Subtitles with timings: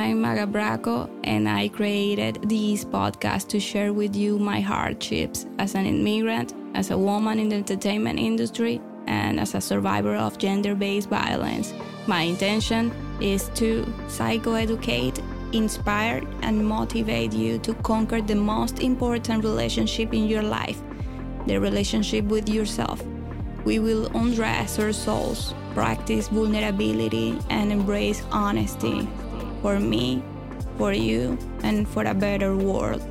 [0.00, 5.74] I'm Magga Braco, and I created this podcast to share with you my hardships as
[5.74, 10.74] an immigrant, as a woman in the entertainment industry, and as a survivor of gender
[10.74, 11.74] based violence.
[12.06, 12.90] My intention
[13.20, 20.42] is to psychoeducate, inspire, and motivate you to conquer the most important relationship in your
[20.42, 20.80] life
[21.46, 23.04] the relationship with yourself.
[23.66, 29.06] We will undress our souls, practice vulnerability, and embrace honesty
[29.62, 30.22] for me,
[30.78, 33.02] for you, and for a better world.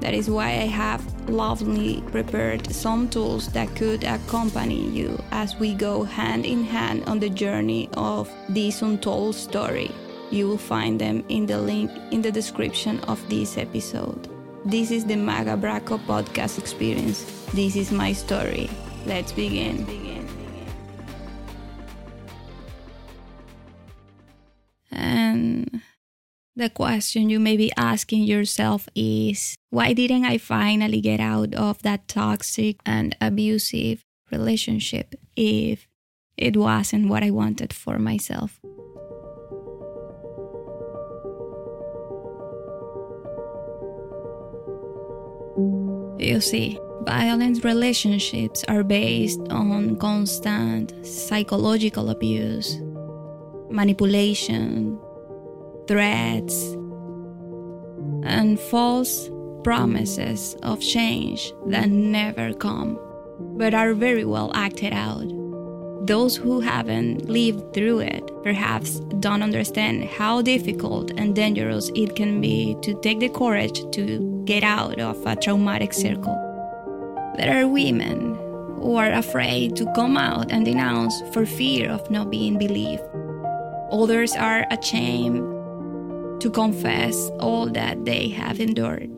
[0.00, 5.74] That is why I have lovingly prepared some tools that could accompany you as we
[5.74, 9.90] go hand in hand on the journey of this untold story.
[10.30, 14.28] You will find them in the link in the description of this episode.
[14.64, 17.24] This is the Magga Braco podcast experience.
[17.54, 18.70] This is my story.
[19.06, 19.86] Let's begin.
[24.90, 25.82] And
[26.58, 31.80] the question you may be asking yourself is why didn't I finally get out of
[31.82, 35.86] that toxic and abusive relationship if
[36.36, 38.58] it wasn't what I wanted for myself?
[46.18, 52.80] You see, violent relationships are based on constant psychological abuse,
[53.70, 54.98] manipulation,
[55.88, 56.76] threats,
[58.22, 59.30] and false
[59.64, 62.98] promises of change that never come,
[63.56, 65.26] but are very well acted out.
[66.06, 72.40] Those who haven't lived through it perhaps don't understand how difficult and dangerous it can
[72.40, 76.36] be to take the courage to get out of a traumatic circle.
[77.36, 78.36] There are women
[78.80, 83.02] who are afraid to come out and denounce for fear of not being believed.
[83.90, 85.57] Others are ashamed
[86.40, 89.10] to confess all that they have endured.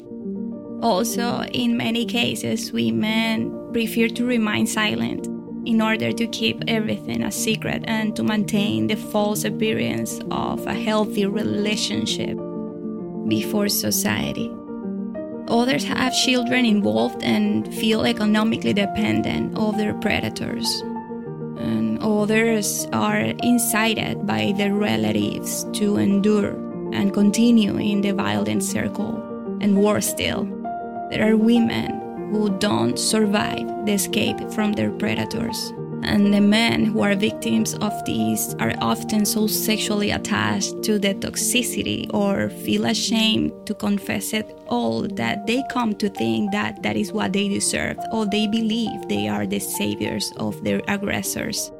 [0.82, 5.26] Also, in many cases, women prefer to remain silent
[5.66, 10.72] in order to keep everything a secret and to maintain the false appearance of a
[10.72, 12.38] healthy relationship
[13.28, 14.50] before society.
[15.48, 20.80] Others have children involved and feel economically dependent of their predators.
[21.59, 29.17] And others are incited by their relatives to endure and continue in the violent circle.
[29.61, 30.45] And worse still,
[31.11, 35.73] there are women who don't survive the escape from their predators.
[36.03, 41.15] And the men who are victims of these are often so sexually attached to the
[41.15, 46.97] toxicity or feel ashamed to confess it all that they come to think that that
[46.97, 51.71] is what they deserve or they believe they are the saviors of their aggressors.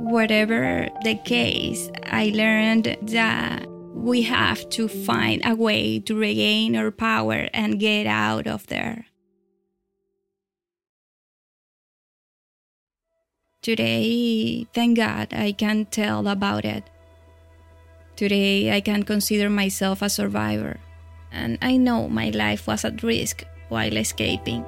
[0.00, 3.64] Whatever the case, I learned that
[4.00, 9.06] we have to find a way to regain our power and get out of there.
[13.62, 16.84] Today, thank God, I can tell about it.
[18.16, 20.80] Today, I can consider myself a survivor,
[21.30, 24.64] and I know my life was at risk while escaping.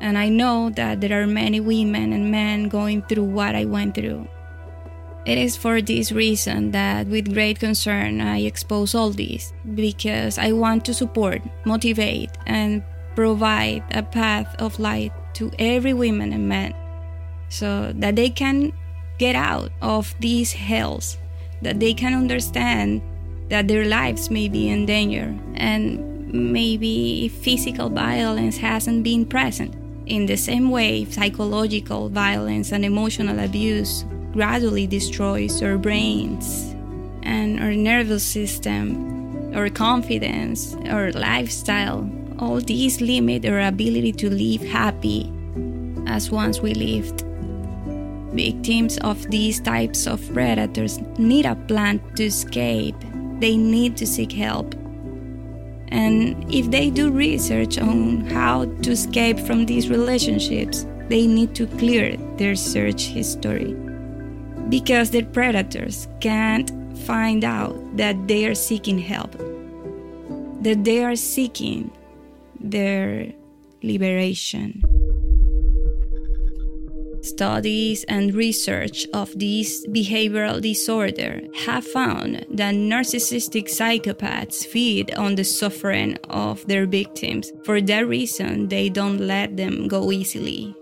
[0.00, 3.94] And I know that there are many women and men going through what I went
[3.94, 4.26] through.
[5.24, 10.50] It is for this reason that, with great concern, I expose all this because I
[10.50, 12.82] want to support, motivate, and
[13.14, 16.74] provide a path of light to every woman and man
[17.48, 18.72] so that they can
[19.18, 21.18] get out of these hells,
[21.60, 23.00] that they can understand
[23.48, 29.76] that their lives may be in danger and maybe physical violence hasn't been present.
[30.06, 36.74] In the same way, psychological violence and emotional abuse gradually destroys our brains
[37.22, 42.08] and our nervous system, our confidence, our lifestyle.
[42.38, 45.32] All these limit our ability to live happy
[46.06, 47.22] as once we lived.
[48.34, 52.96] Victims of these types of predators need a plan to escape.
[53.38, 54.74] They need to seek help.
[55.88, 61.66] And if they do research on how to escape from these relationships, they need to
[61.66, 63.76] clear their search history
[64.72, 69.32] because their predators can't find out that they are seeking help,
[70.62, 71.90] that they are seeking
[72.58, 73.30] their
[73.82, 74.82] liberation.
[77.20, 85.44] Studies and research of this behavioral disorder have found that narcissistic psychopaths feed on the
[85.44, 87.52] suffering of their victims.
[87.66, 90.74] For that reason, they don't let them go easily.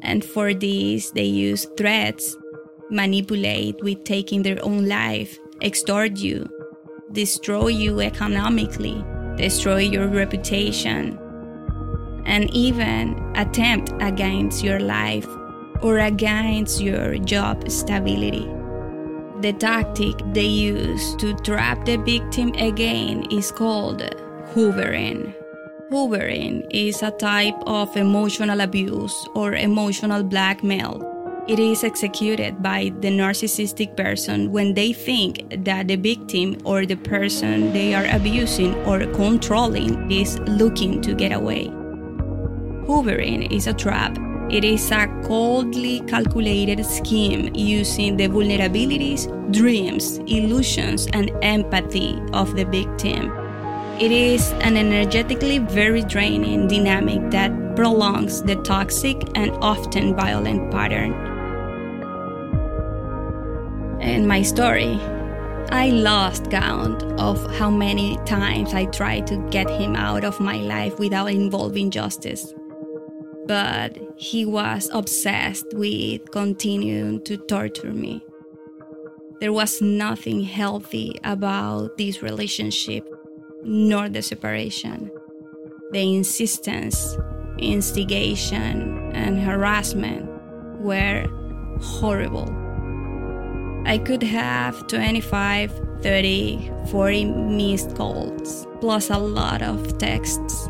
[0.00, 2.36] And for this, they use threats,
[2.90, 6.48] manipulate with taking their own life, extort you,
[7.12, 9.04] destroy you economically,
[9.36, 11.18] destroy your reputation,
[12.26, 15.26] and even attempt against your life
[15.82, 18.48] or against your job stability.
[19.40, 24.02] The tactic they use to trap the victim again is called
[24.52, 25.34] hoovering.
[25.90, 31.09] Hoovering is a type of emotional abuse or emotional blackmail.
[31.50, 36.94] It is executed by the narcissistic person when they think that the victim or the
[36.94, 41.66] person they are abusing or controlling is looking to get away.
[42.86, 44.16] Hoovering is a trap
[44.50, 52.64] it is a coldly calculated scheme using the vulnerabilities, dreams, illusions, and empathy of the
[52.64, 53.30] victim.
[54.00, 61.29] It is an energetically very draining dynamic that prolongs the toxic and often violent pattern.
[64.00, 64.98] In my story,
[65.70, 70.56] I lost count of how many times I tried to get him out of my
[70.56, 72.52] life without involving justice
[73.50, 78.22] but he was obsessed with continuing to torture me.
[79.40, 83.04] There was nothing healthy about this relationship,
[83.64, 85.10] nor the separation.
[85.90, 87.16] The insistence,
[87.58, 90.30] instigation, and harassment
[90.80, 91.26] were
[91.80, 92.59] horrible.
[93.86, 95.72] I could have 25,
[96.02, 100.68] 30, 40 missed calls, plus a lot of texts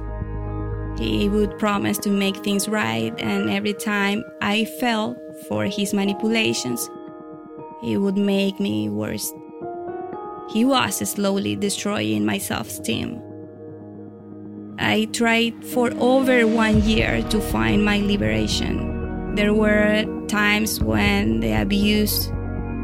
[1.01, 5.17] he would promise to make things right, and every time I fell
[5.49, 6.91] for his manipulations,
[7.81, 9.33] he would make me worse.
[10.51, 13.19] He was slowly destroying my self esteem.
[14.79, 19.35] I tried for over one year to find my liberation.
[19.37, 22.31] There were times when the abuse,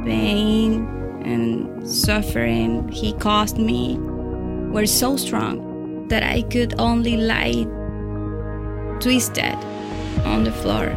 [0.07, 0.87] pain,
[1.25, 3.99] and suffering he caused me
[4.71, 7.67] were so strong that I could only lie
[9.01, 9.57] twisted
[10.25, 10.95] on the floor,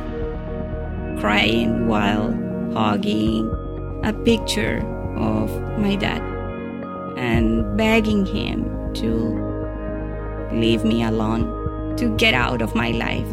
[1.19, 2.31] crying while
[2.73, 3.49] hugging
[4.03, 4.77] a picture
[5.17, 6.21] of my dad
[7.17, 9.09] and begging him to
[10.53, 13.27] leave me alone, to get out of my life.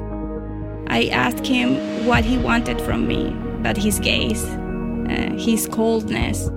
[0.88, 4.44] I asked him what he wanted from me, but his gaze,
[5.08, 6.50] uh, his coldness,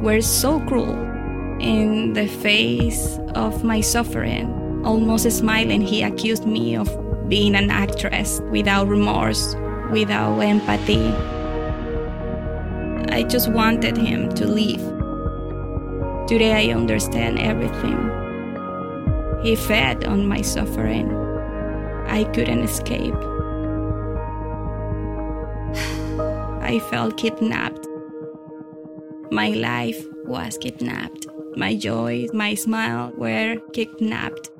[0.00, 0.96] were so cruel
[1.60, 4.82] in the face of my suffering.
[4.84, 6.88] Almost smiling, he accused me of
[7.28, 9.54] being an actress without remorse,
[9.90, 11.12] without empathy.
[13.12, 14.80] I just wanted him to leave.
[16.28, 17.98] Today I understand everything.
[19.42, 21.10] He fed on my suffering.
[22.06, 23.14] I couldn't escape.
[26.68, 27.86] I felt kidnapped.
[29.30, 31.26] My life was kidnapped.
[31.56, 34.50] My joy, my smile were kidnapped.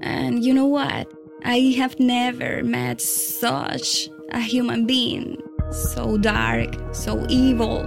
[0.00, 1.12] And you know what?
[1.44, 5.36] I have never met such a human being.
[5.70, 7.84] So dark, so evil,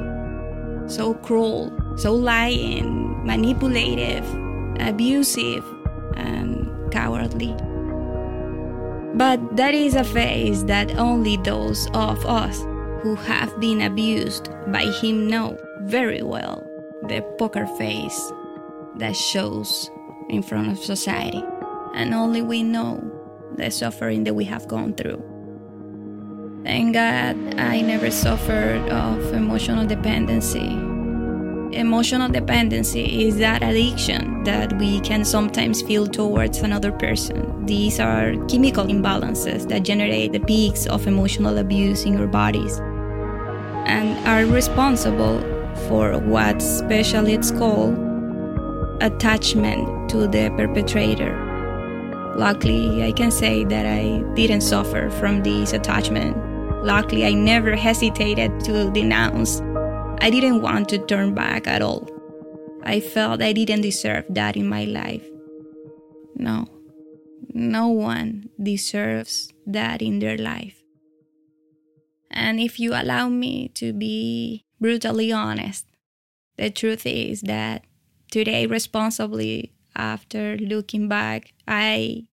[0.85, 4.27] so cruel, so lying, manipulative,
[4.79, 5.65] abusive,
[6.15, 7.55] and cowardly.
[9.13, 12.61] But that is a face that only those of us
[13.01, 16.65] who have been abused by him know very well
[17.07, 18.31] the poker face
[18.95, 19.91] that shows
[20.29, 21.43] in front of society
[21.93, 23.03] and only we know
[23.57, 25.21] the suffering that we have gone through.
[26.63, 30.92] Thank God I never suffered of emotional dependency.
[31.73, 37.65] Emotional dependency is that addiction that we can sometimes feel towards another person.
[37.65, 42.77] These are chemical imbalances that generate the peaks of emotional abuse in our bodies
[43.87, 45.39] and are responsible
[45.87, 47.89] for what specialists call
[49.01, 51.33] attachment to the perpetrator.
[52.37, 56.37] Luckily, I can say that I didn't suffer from this attachment.
[56.85, 59.59] Luckily, I never hesitated to denounce.
[60.23, 62.07] I didn't want to turn back at all.
[62.81, 65.27] I felt I didn't deserve that in my life.
[66.37, 66.69] No,
[67.49, 70.81] no one deserves that in their life.
[72.31, 75.87] And if you allow me to be brutally honest,
[76.55, 77.83] the truth is that
[78.31, 82.27] today, responsibly, after looking back, I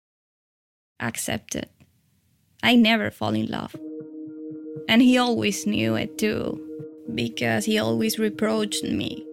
[0.99, 1.69] accepted.
[2.61, 3.77] I never fall in love.
[4.89, 6.66] And he always knew it too,
[7.13, 9.25] because he always reproached me.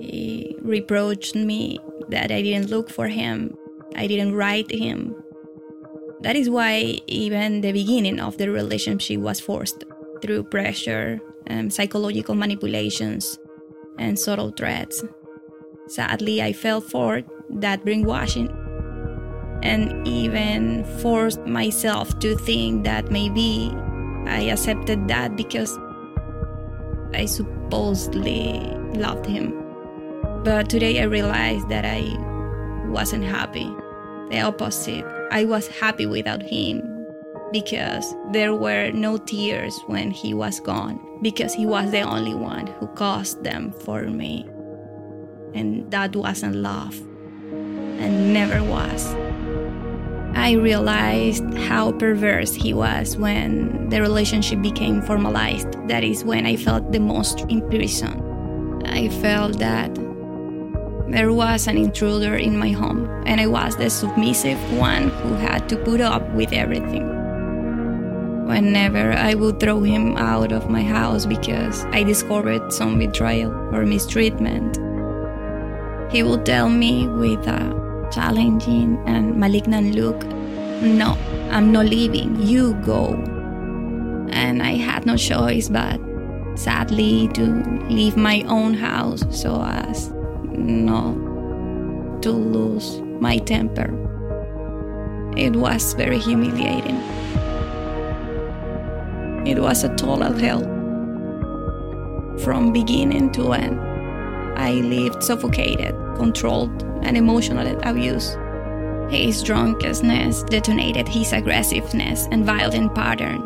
[0.00, 3.56] He reproached me that I didn't look for him,
[3.94, 5.14] I didn't write him.
[6.20, 9.84] That is why even the beginning of the relationship was forced
[10.22, 13.38] through pressure and psychological manipulations
[13.98, 15.04] and subtle threats.
[15.88, 18.48] Sadly, I fell for that brainwashing
[19.62, 23.72] and even forced myself to think that maybe
[24.26, 25.78] I accepted that because
[27.14, 28.60] I supposedly
[28.94, 29.62] loved him.
[30.44, 32.14] But today I realized that I
[32.88, 33.70] wasn't happy.
[34.30, 35.04] The opposite.
[35.30, 36.82] I was happy without him
[37.52, 42.66] because there were no tears when he was gone, because he was the only one
[42.66, 44.48] who caused them for me.
[45.54, 46.98] And that wasn't love,
[47.50, 49.14] and never was.
[50.36, 55.72] I realized how perverse he was when the relationship became formalized.
[55.88, 58.22] That is when I felt the most imprisoned.
[58.86, 59.94] I felt that
[61.08, 65.70] there was an intruder in my home, and I was the submissive one who had
[65.70, 67.06] to put up with everything.
[68.46, 73.86] Whenever I would throw him out of my house because I discovered some betrayal or
[73.86, 74.76] mistreatment,
[76.12, 80.24] he would tell me with a challenging and malignant look.
[80.82, 81.16] No,
[81.50, 83.14] I'm not leaving, you go.
[84.30, 86.00] And I had no choice but,
[86.54, 87.44] sadly, to
[87.88, 90.10] leave my own house so as
[90.44, 91.14] not
[92.22, 93.92] to lose my temper.
[95.36, 96.96] It was very humiliating.
[99.46, 100.62] It was a total hell.
[102.38, 103.85] From beginning to end,
[104.56, 108.36] I lived suffocated, controlled, and emotional abuse.
[109.08, 113.40] His drunkenness detonated his aggressiveness and violent pattern.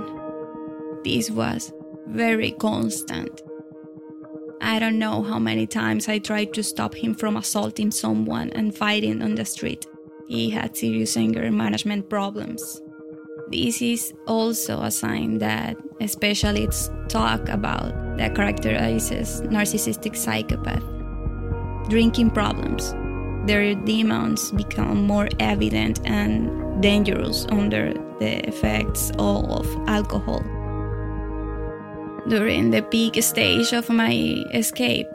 [1.05, 1.73] This was
[2.07, 3.43] very constant.
[4.63, 8.77] I don't know how many times I tried to stop him from assaulting someone and
[8.77, 9.87] fighting on the street.
[10.29, 12.81] He had serious anger management problems.
[13.51, 15.77] This is also a sign that
[16.07, 21.00] specialists talk about that characterizes narcissistic psychopath.
[21.89, 22.95] Drinking problems,
[23.47, 30.43] their demons become more evident and dangerous under the effects all of alcohol.
[32.29, 34.13] During the peak stage of my
[34.53, 35.07] escape,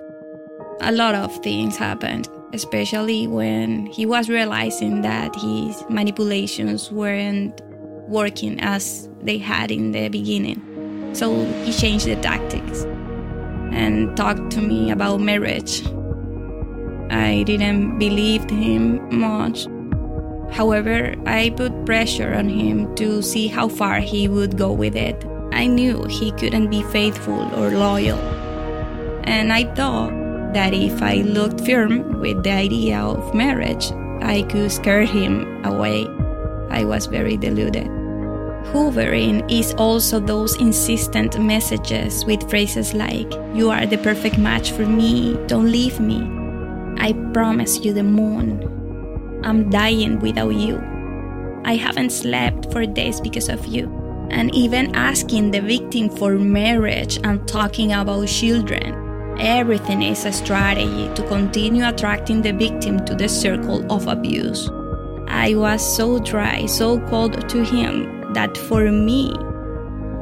[0.81, 7.61] a lot of things happened, especially when he was realizing that his manipulations weren't
[8.07, 10.61] working as they had in the beginning.
[11.13, 12.83] So he changed the tactics
[13.71, 15.83] and talked to me about marriage
[17.09, 19.67] I didn't believe him much.
[20.51, 25.25] However, I put pressure on him to see how far he would go with it.
[25.51, 28.19] I knew he couldn't be faithful or loyal.
[29.23, 30.11] And I thought
[30.53, 36.07] that if I looked firm with the idea of marriage, I could scare him away.
[36.69, 37.87] I was very deluded.
[38.71, 44.85] Hoovering is also those insistent messages with phrases like, You are the perfect match for
[44.85, 46.34] me, don't leave me.
[46.97, 49.41] I promise you the moon.
[49.43, 50.81] I'm dying without you.
[51.65, 53.89] I haven't slept for days because of you.
[54.31, 59.01] And even asking the victim for marriage and talking about children.
[59.39, 64.69] Everything is a strategy to continue attracting the victim to the circle of abuse.
[65.27, 69.33] I was so dry, so cold to him that for me,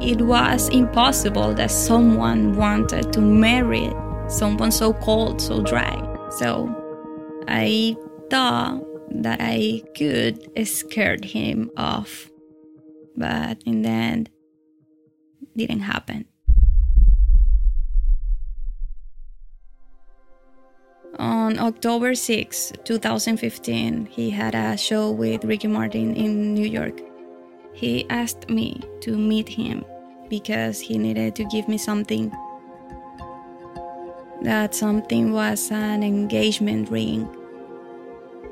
[0.00, 3.90] it was impossible that someone wanted to marry
[4.28, 6.13] someone so cold, so dry.
[6.38, 6.68] So
[7.46, 7.96] I
[8.28, 8.82] thought
[9.22, 12.28] that I could scare him off,
[13.16, 14.30] but in the end,
[15.56, 16.24] didn't happen.
[21.20, 27.00] On October 6, 2015, he had a show with Ricky Martin in New York.
[27.74, 29.84] He asked me to meet him
[30.28, 32.32] because he needed to give me something
[34.44, 37.28] that something was an engagement ring.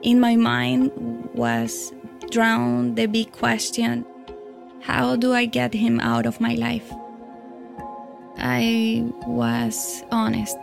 [0.03, 0.91] In my mind
[1.35, 1.93] was
[2.31, 4.05] drowned the big question
[4.83, 6.93] how do I get him out of my life?
[8.37, 10.57] I was honest.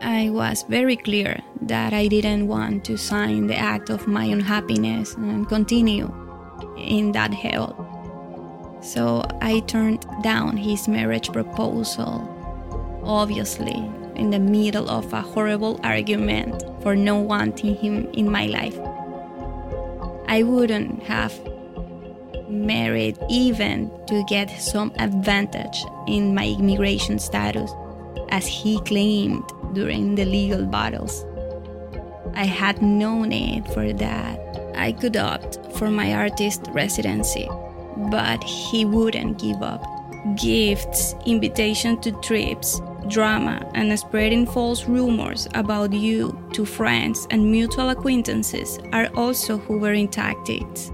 [0.00, 5.14] I was very clear that I didn't want to sign the act of my unhappiness
[5.14, 6.14] and continue
[6.76, 7.74] in that hell.
[8.82, 12.22] So I turned down his marriage proposal,
[13.02, 18.78] obviously, in the middle of a horrible argument for not wanting him in my life.
[20.28, 21.32] I wouldn't have
[22.48, 27.70] married even to get some advantage in my immigration status,
[28.30, 31.24] as he claimed during the legal battles.
[32.34, 34.72] I had no need for that.
[34.74, 37.48] I could opt for my artist residency,
[38.10, 39.84] but he wouldn't give up.
[40.36, 47.90] Gifts, invitation to trips, drama, and spreading false rumors about you to friends and mutual
[47.90, 50.90] acquaintances are also Hoovering tactics.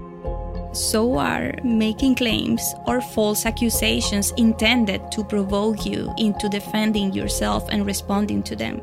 [0.73, 7.85] So are making claims or false accusations intended to provoke you into defending yourself and
[7.85, 8.81] responding to them.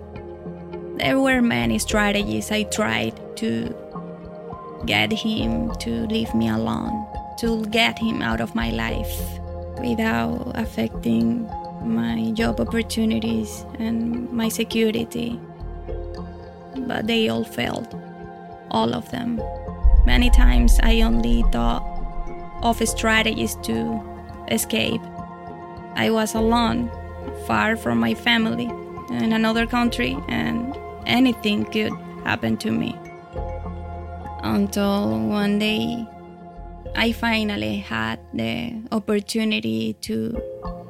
[0.97, 3.75] There were many strategies I tried to
[4.87, 7.07] get him to leave me alone,
[7.39, 9.21] to get him out of my life
[9.79, 11.49] without affecting
[11.85, 15.41] my job opportunities and my security.
[16.77, 17.95] But they all failed,
[18.71, 19.41] all of them.
[20.07, 21.83] Many times I only thought
[22.62, 24.01] of strategies to
[24.51, 25.01] escape.
[25.95, 26.91] I was alone,
[27.47, 28.71] far from my family,
[29.11, 31.93] in another country, and anything could
[32.25, 32.97] happen to me.
[34.43, 36.07] Until one day
[36.95, 40.41] I finally had the opportunity to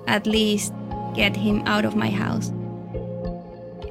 [0.06, 0.72] at least
[1.14, 2.52] get him out of my house.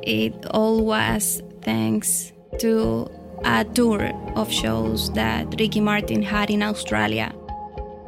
[0.01, 3.09] It all was thanks to
[3.43, 7.33] a tour of shows that Ricky Martin had in Australia.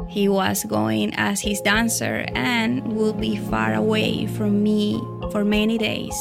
[0.07, 5.01] He was going as his dancer and would be far away from me
[5.31, 6.15] for many days.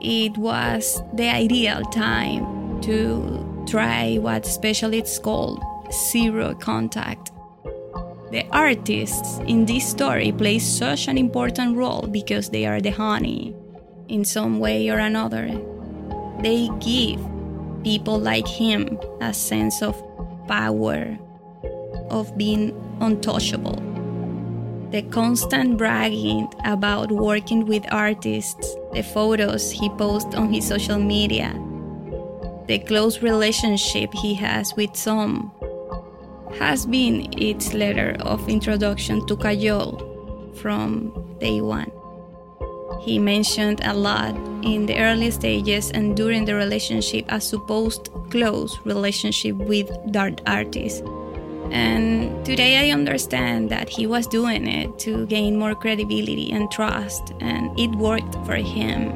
[0.00, 7.32] It was the ideal time to try what specialists call zero contact.
[8.32, 13.54] The artists in this story play such an important role because they are the honey
[14.08, 15.48] in some way or another.
[16.40, 17.20] They give
[17.84, 19.94] people like him a sense of
[20.48, 21.16] power,
[22.10, 23.80] of being untouchable.
[24.90, 31.54] The constant bragging about working with artists, the photos he posts on his social media,
[32.66, 35.52] the close relationship he has with some
[36.58, 41.90] has been its letter of introduction to Kajol from day one.
[43.00, 48.76] He mentioned a lot in the early stages and during the relationship a supposed close
[48.84, 51.04] relationship with dart artist.
[51.70, 57.32] And today I understand that he was doing it to gain more credibility and trust,
[57.40, 59.10] and it worked for him.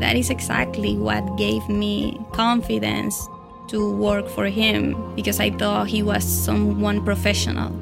[0.00, 3.28] That is exactly what gave me confidence
[3.68, 7.72] to work for him because I thought he was someone professional.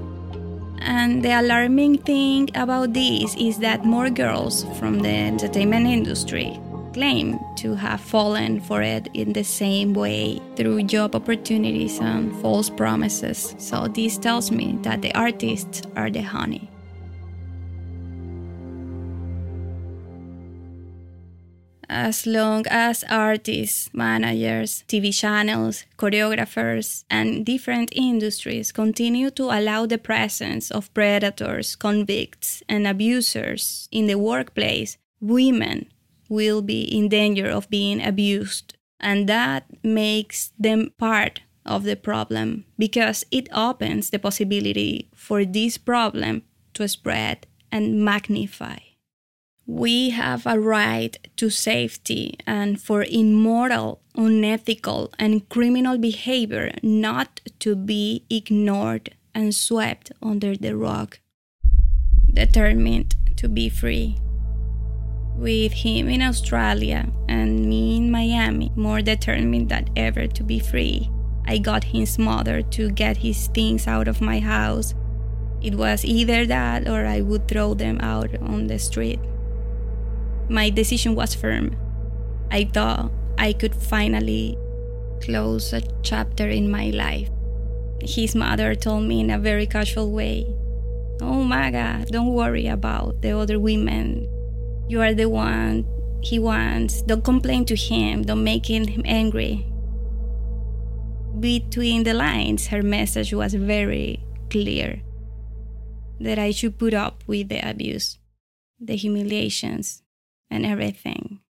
[0.79, 6.61] And the alarming thing about this is that more girls from the entertainment industry
[6.93, 12.71] claim to have fallen for it in the same way through job opportunities and false
[12.71, 13.55] promises.
[13.59, 16.71] So, this tells me that the artists are the honey.
[21.95, 29.97] As long as artists, managers, TV channels, choreographers, and different industries continue to allow the
[29.97, 35.87] presence of predators, convicts, and abusers in the workplace, women
[36.29, 38.75] will be in danger of being abused.
[38.99, 45.79] And that makes them part of the problem because it opens the possibility for this
[45.79, 46.43] problem
[46.75, 48.79] to spread and magnify.
[49.67, 57.75] We have a right to safety and for immoral, unethical, and criminal behavior not to
[57.75, 61.17] be ignored and swept under the rug.
[62.31, 64.19] Determined to be free.
[65.35, 71.11] With him in Australia and me in Miami, more determined than ever to be free,
[71.47, 74.95] I got his mother to get his things out of my house.
[75.63, 79.21] It was either that or I would throw them out on the street.
[80.49, 81.77] My decision was firm.
[82.51, 84.59] I thought I could finally
[85.21, 87.31] close a chapter in my life.
[88.01, 90.47] His mother told me in a very casual way,
[91.21, 94.29] Oh, Magga, don't worry about the other women.
[94.89, 95.87] You are the one
[96.23, 97.03] he wants.
[97.03, 98.23] Don't complain to him.
[98.23, 99.67] Don't make him angry.
[101.41, 105.03] Between the lines, her message was very clear
[106.21, 108.19] that I should put up with the abuse,
[108.81, 110.04] the humiliations,
[110.51, 111.41] and everything.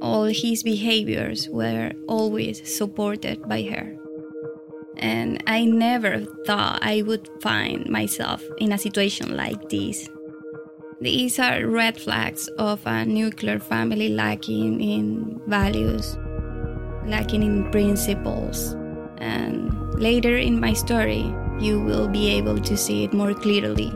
[0.00, 3.96] All his behaviors were always supported by her.
[4.98, 10.08] And I never thought I would find myself in a situation like this.
[11.00, 16.16] These are red flags of a nuclear family lacking in values,
[17.04, 18.74] lacking in principles.
[19.18, 23.92] And later in my story, you will be able to see it more clearly.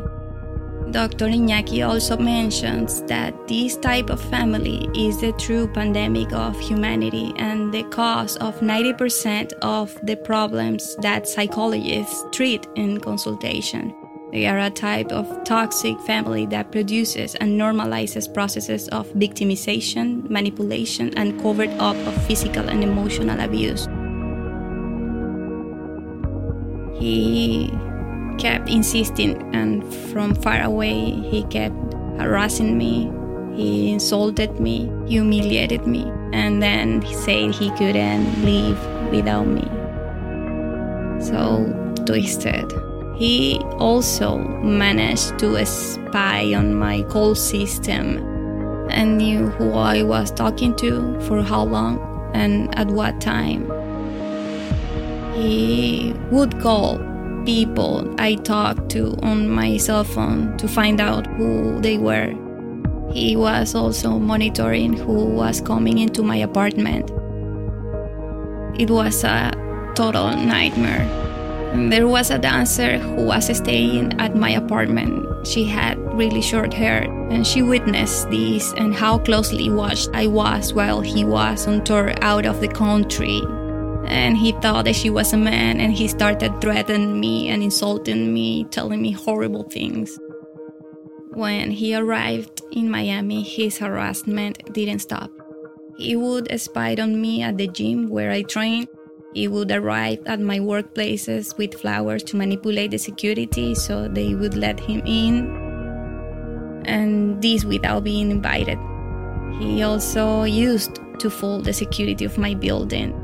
[0.90, 1.26] Dr.
[1.26, 7.72] Iñaki also mentions that this type of family is the true pandemic of humanity and
[7.72, 13.94] the cause of 90% of the problems that psychologists treat in consultation.
[14.32, 21.16] They are a type of toxic family that produces and normalizes processes of victimization, manipulation,
[21.16, 23.86] and covered up of physical and emotional abuse.
[26.98, 27.70] He
[28.40, 31.76] kept insisting, and from far away, he kept
[32.18, 33.12] harassing me.
[33.54, 38.80] He insulted me, humiliated me, and then he said he couldn't live
[39.12, 39.68] without me.
[41.20, 41.66] So
[42.06, 42.72] twisted.
[43.16, 48.16] He also managed to spy on my call system
[48.88, 52.00] and knew who I was talking to, for how long,
[52.32, 53.70] and at what time.
[55.34, 56.98] He would call
[57.50, 62.32] people I talked to on my cell phone to find out who they were.
[63.12, 67.10] He was also monitoring who was coming into my apartment.
[68.78, 69.50] It was a
[69.96, 71.04] total nightmare.
[71.90, 75.44] There was a dancer who was staying at my apartment.
[75.44, 80.72] She had really short hair, and she witnessed this and how closely watched I was
[80.72, 83.42] while he was on tour out of the country
[84.10, 88.34] and he thought that she was a man and he started threatening me and insulting
[88.34, 90.18] me telling me horrible things.
[91.30, 95.30] When he arrived in miami his harassment didn't stop.
[95.96, 98.88] He would spy on me at the gym where i trained
[99.32, 104.56] he would arrive at my workplaces with flowers to manipulate the security so they would
[104.56, 108.78] let him in and this without being invited.
[109.60, 113.14] He also used to fool the security of my building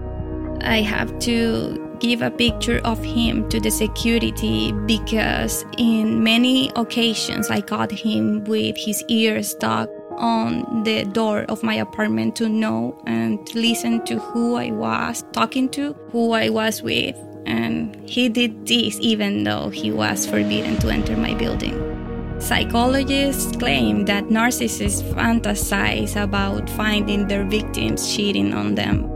[0.63, 7.51] I have to give a picture of him to the security because in many occasions
[7.51, 9.89] I caught him with his ears stuck
[10.19, 15.69] on the door of my apartment to know and listen to who I was talking
[15.71, 17.17] to, who I was with.
[17.47, 21.83] And he did this even though he was forbidden to enter my building.
[22.39, 29.16] Psychologists claim that narcissists fantasize about finding their victims cheating on them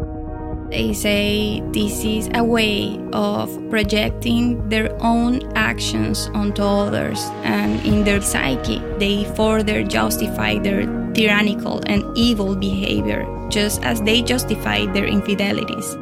[0.70, 8.04] they say this is a way of projecting their own actions onto others, and in
[8.04, 15.06] their psyche, they further justify their tyrannical and evil behavior, just as they justify their
[15.06, 15.98] infidelities.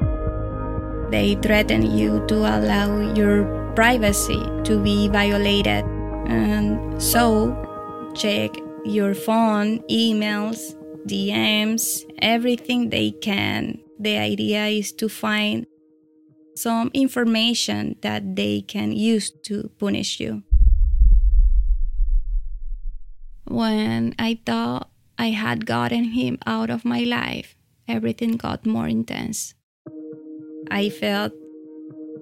[1.11, 5.85] They threaten you to allow your privacy to be violated,
[6.29, 7.57] and so
[8.15, 8.51] check
[8.85, 10.77] your phone, emails,
[11.07, 15.67] DMs, everything they can the idea is to find
[16.55, 20.43] some information that they can use to punish you.
[23.47, 27.57] When I thought I had gotten him out of my life,
[27.87, 29.55] everything got more intense.
[30.71, 31.33] I felt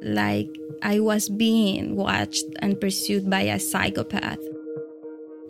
[0.02, 0.48] like
[0.82, 4.38] I was being watched and pursued by a psychopath.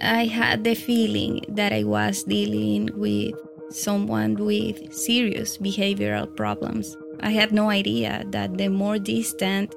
[0.00, 3.34] I had the feeling that I was dealing with
[3.70, 6.96] someone with serious behavioral problems.
[7.20, 9.74] I had no idea that the more distant,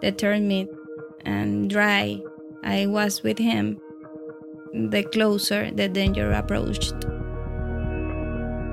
[0.00, 0.68] determined,
[1.24, 2.20] and dry
[2.62, 3.80] I was with him,
[4.72, 6.94] the closer the danger approached.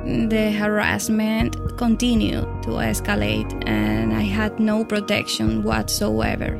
[0.06, 6.58] The harassment continued to escalate, and I had no protection whatsoever.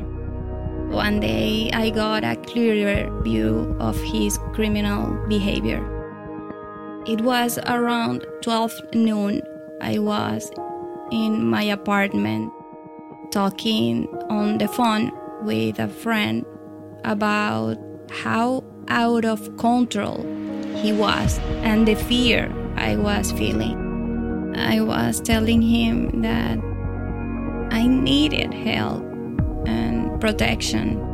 [0.90, 5.95] One day, I got a clearer view of his criminal behavior.
[7.08, 9.40] It was around 12 noon.
[9.80, 10.50] I was
[11.12, 12.52] in my apartment
[13.30, 16.44] talking on the phone with a friend
[17.04, 17.76] about
[18.10, 20.26] how out of control
[20.74, 24.56] he was and the fear I was feeling.
[24.56, 26.58] I was telling him that
[27.70, 29.04] I needed help
[29.64, 31.05] and protection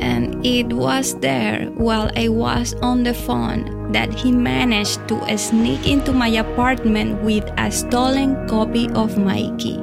[0.00, 5.86] and it was there while I was on the phone that he managed to sneak
[5.86, 9.78] into my apartment with a stolen copy of my key.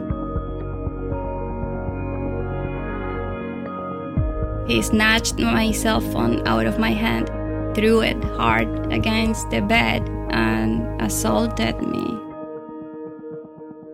[4.67, 7.27] He snatched my cell phone out of my hand,
[7.73, 12.17] threw it hard against the bed, and assaulted me.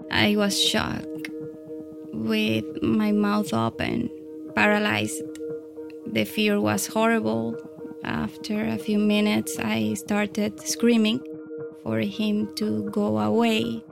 [0.09, 1.29] I was shocked,
[2.11, 4.09] with my mouth open,
[4.55, 5.21] paralyzed
[6.05, 7.55] the fear was horrible.
[8.03, 11.21] After a few minutes, I started screaming
[11.83, 13.83] for him to go away.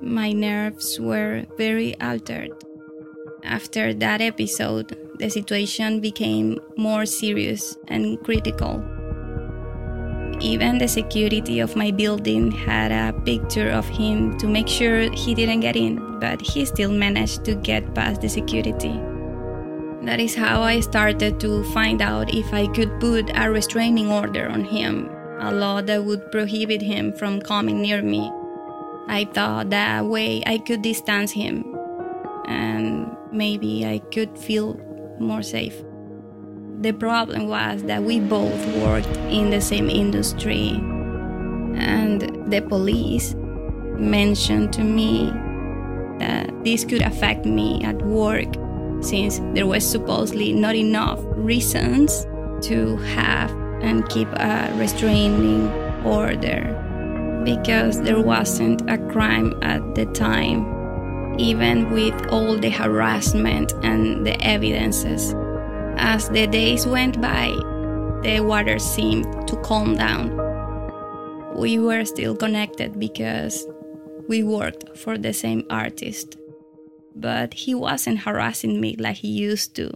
[0.00, 2.52] My nerves were very altered.
[3.44, 8.82] After that episode, the situation became more serious and critical.
[10.40, 15.34] Even the security of my building had a picture of him to make sure he
[15.34, 18.98] didn't get in, but he still managed to get past the security.
[20.02, 24.48] That is how I started to find out if I could put a restraining order
[24.48, 25.10] on him,
[25.40, 28.30] a law that would prohibit him from coming near me.
[29.08, 31.76] I thought that way I could distance him
[32.46, 34.74] and maybe I could feel
[35.20, 35.76] more safe.
[36.80, 40.70] The problem was that we both worked in the same industry,
[41.76, 43.34] and the police
[43.98, 45.30] mentioned to me
[46.20, 48.48] that this could affect me at work
[49.00, 52.26] since there was supposedly not enough reasons
[52.62, 53.50] to have
[53.82, 55.68] and keep a restraining
[56.04, 56.76] order
[57.44, 64.38] because there wasn't a crime at the time, even with all the harassment and the
[64.44, 65.34] evidences.
[65.96, 67.48] As the days went by,
[68.22, 70.36] the water seemed to calm down.
[71.56, 73.66] We were still connected because
[74.28, 76.36] we worked for the same artist,
[77.14, 79.92] but he wasn't harassing me like he used to.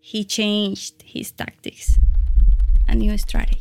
[0.00, 1.98] He changed his tactics,
[2.86, 3.60] a new strategy.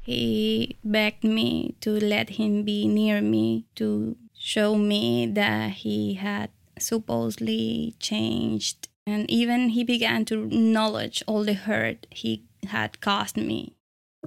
[0.00, 6.50] He begged me to let him be near me to show me that he had
[6.78, 13.76] supposedly changed and even he began to acknowledge all the hurt he had caused me.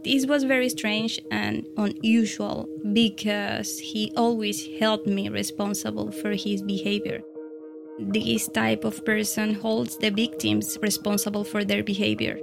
[0.04, 7.22] This was very strange and unusual because he always held me responsible for his behavior.
[8.00, 12.40] This type of person holds the victims responsible for their behavior,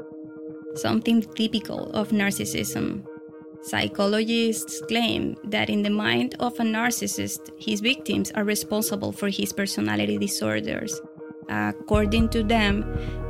[0.74, 3.04] something typical of narcissism.
[3.62, 9.52] Psychologists claim that in the mind of a narcissist, his victims are responsible for his
[9.52, 11.00] personality disorders
[11.48, 12.84] According to them,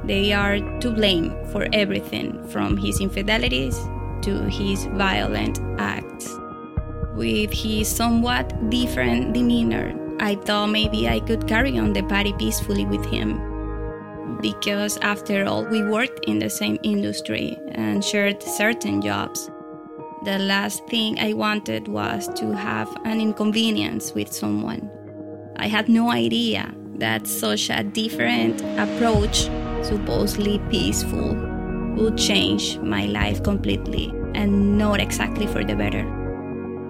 [0.05, 3.79] they are to blame for everything from his infidelities
[4.25, 6.29] to his violent acts.
[7.15, 12.87] With his somewhat different demeanor, I thought maybe I could carry on the party peacefully
[12.87, 13.41] with him.
[14.41, 19.51] Because after all, we worked in the same industry and shared certain jobs.
[20.25, 24.91] The last thing I wanted was to have an inconvenience with someone.
[25.57, 29.51] I had no idea that such a different approach,
[29.83, 31.54] supposedly peaceful,
[31.96, 36.04] would change my life completely and not exactly for the better.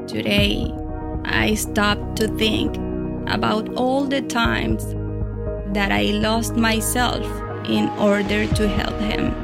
[0.07, 0.73] Today,
[1.25, 2.77] I stopped to think
[3.27, 4.85] about all the times
[5.75, 7.25] that I lost myself
[7.69, 9.35] in order to help him.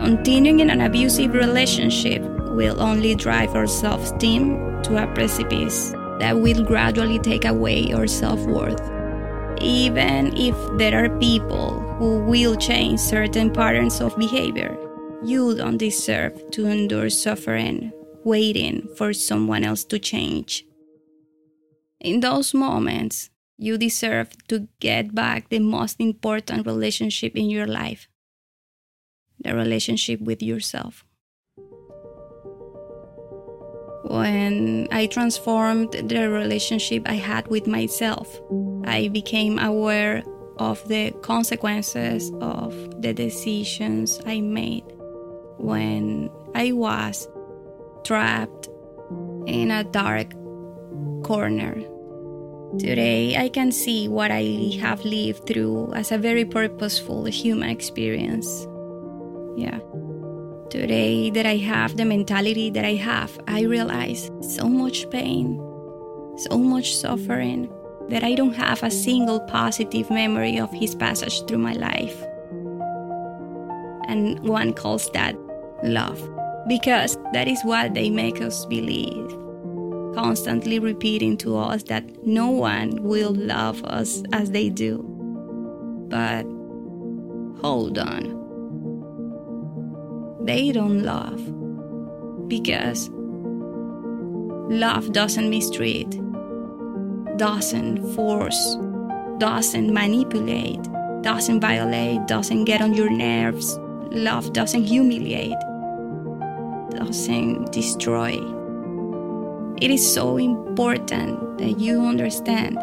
[0.00, 2.22] Continuing in an abusive relationship
[2.56, 8.06] will only drive our self esteem to a precipice that will gradually take away our
[8.06, 8.94] self worth
[9.60, 14.76] even if there are people who will change certain patterns of behavior.
[15.22, 17.92] You don't deserve to endure suffering
[18.24, 20.64] waiting for someone else to change.
[22.00, 28.08] In those moments, you deserve to get back the most important relationship in your life
[29.40, 31.04] the relationship with yourself.
[34.04, 38.40] When I transformed the relationship I had with myself,
[38.86, 40.22] I became aware
[40.58, 44.84] of the consequences of the decisions I made
[45.58, 47.28] when I was
[48.04, 48.68] trapped
[49.46, 50.32] in a dark
[51.24, 51.74] corner.
[52.78, 58.66] Today, I can see what I have lived through as a very purposeful human experience.
[59.56, 59.78] Yeah.
[60.70, 65.56] Today, that I have the mentality that I have, I realize so much pain,
[66.36, 67.70] so much suffering,
[68.08, 72.22] that I don't have a single positive memory of his passage through my life.
[74.06, 75.36] And one calls that
[75.82, 76.20] love,
[76.68, 79.28] because that is what they make us believe,
[80.14, 85.02] constantly repeating to us that no one will love us as they do.
[86.08, 86.44] But
[87.62, 88.42] hold on.
[90.44, 91.40] They don't love
[92.48, 93.08] because
[94.68, 96.20] love doesn't mistreat
[97.36, 98.76] doesn't force,
[99.38, 100.82] doesn't manipulate,
[101.22, 103.78] doesn't violate, doesn't get on your nerves.
[104.10, 105.58] Love doesn't humiliate,
[106.90, 108.32] doesn't destroy.
[109.80, 112.78] It is so important that you understand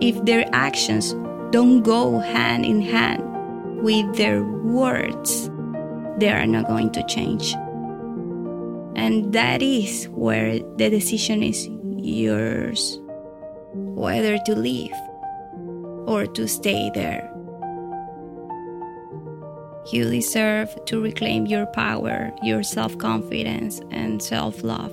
[0.00, 1.14] if their actions
[1.50, 5.50] don't go hand in hand with their words,
[6.18, 7.54] they are not going to change.
[8.94, 13.00] And that is where the decision is yours
[13.72, 14.94] whether to leave
[16.06, 17.32] or to stay there.
[19.92, 24.92] You deserve to reclaim your power, your self confidence, and self love.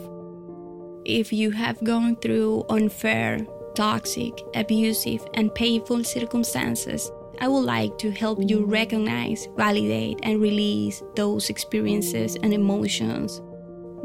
[1.05, 8.11] If you have gone through unfair, toxic, abusive, and painful circumstances I would like to
[8.11, 13.41] help you recognize, validate, and release those experiences and emotions.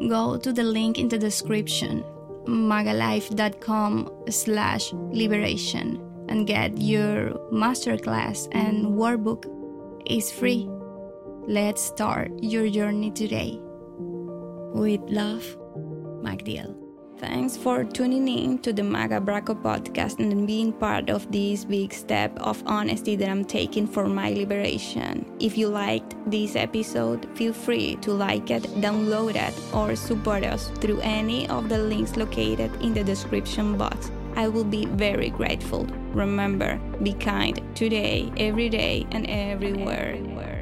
[0.08, 2.04] Go to the link in the description,
[2.50, 9.46] maggalife.com slash liberation, and get your masterclass and workbook.
[10.06, 10.68] It's free.
[11.46, 13.58] Let's start your journey today.
[14.74, 15.56] With love,
[16.22, 16.89] Magdiel.
[17.20, 21.92] Thanks for tuning in to the Magga Braco podcast and being part of this big
[21.92, 25.26] step of honesty that I'm taking for my liberation.
[25.38, 30.68] If you liked this episode, feel free to like it, download it, or support us
[30.80, 34.10] through any of the links located in the description box.
[34.34, 35.84] I will be very grateful.
[36.14, 40.16] Remember, be kind today, every day, and everywhere.
[40.16, 40.59] everywhere.